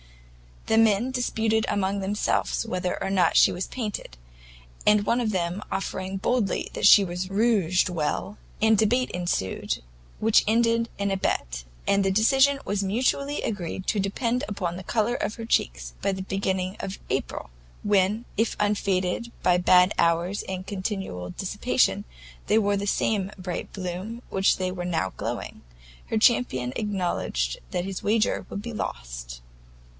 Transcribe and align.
The 0.65 0.79
men 0.79 1.11
disputed 1.11 1.65
among 1.69 1.99
themselves 1.99 2.65
whether 2.65 3.01
or 3.03 3.09
not 3.11 3.37
she 3.37 3.51
was 3.51 3.67
painted; 3.67 4.17
and 4.87 5.05
one 5.05 5.19
of 5.21 5.29
them 5.31 5.61
asserting 5.71 6.17
boldly 6.17 6.69
that 6.73 6.87
she 6.87 7.03
rouged 7.03 7.87
well, 7.89 8.37
a 8.61 8.73
debate 8.75 9.11
ensued, 9.11 9.83
which 10.19 10.43
ended 10.47 10.89
in 10.97 11.11
a 11.11 11.17
bet, 11.17 11.65
and 11.85 12.03
the 12.03 12.09
decision 12.09 12.57
was 12.65 12.81
mutually 12.81 13.43
agreed 13.43 13.85
to 13.87 13.99
depend 13.99 14.43
upon 14.47 14.75
the 14.75 14.83
colour 14.83 15.13
of 15.15 15.35
her 15.35 15.45
cheeks 15.45 15.93
by 16.01 16.11
the 16.13 16.21
beginning 16.23 16.77
of 16.79 16.97
April, 17.11 17.51
when, 17.83 18.25
if 18.37 18.55
unfaded 18.59 19.31
by 19.43 19.57
bad 19.57 19.93
hours 19.99 20.41
and 20.43 20.65
continual 20.65 21.29
dissipation, 21.31 22.05
they 22.47 22.57
wore 22.57 22.77
the 22.77 22.87
same 22.87 23.29
bright 23.37 23.71
bloom 23.73 24.15
with 24.15 24.31
which 24.31 24.57
they 24.57 24.71
were 24.71 24.85
now 24.85 25.13
glowing, 25.17 25.61
her 26.07 26.17
champion 26.17 26.73
acknowledged 26.75 27.57
that 27.69 27.85
his 27.85 28.01
wager 28.01 28.47
would 28.49 28.61
be 28.61 28.73
lost. 28.73 29.41